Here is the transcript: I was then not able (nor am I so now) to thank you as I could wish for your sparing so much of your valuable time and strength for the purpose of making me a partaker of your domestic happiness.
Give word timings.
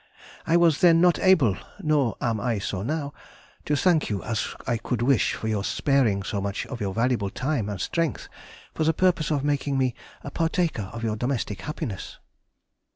I 0.47 0.57
was 0.57 0.81
then 0.81 0.99
not 0.99 1.19
able 1.19 1.57
(nor 1.79 2.17
am 2.19 2.39
I 2.39 2.57
so 2.57 2.81
now) 2.81 3.13
to 3.65 3.75
thank 3.75 4.09
you 4.09 4.23
as 4.23 4.55
I 4.65 4.77
could 4.77 5.03
wish 5.03 5.33
for 5.35 5.47
your 5.47 5.63
sparing 5.63 6.23
so 6.23 6.41
much 6.41 6.65
of 6.65 6.81
your 6.81 6.91
valuable 6.91 7.29
time 7.29 7.69
and 7.69 7.79
strength 7.79 8.27
for 8.73 8.83
the 8.83 8.93
purpose 8.95 9.29
of 9.29 9.43
making 9.43 9.77
me 9.77 9.93
a 10.23 10.31
partaker 10.31 10.89
of 10.91 11.03
your 11.03 11.15
domestic 11.17 11.61
happiness. 11.61 12.17